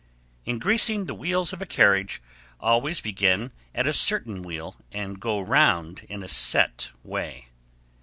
[0.45, 2.23] In greasing the wheels of a carriage,
[2.59, 7.49] always begin at a certain wheel and go round in a set way.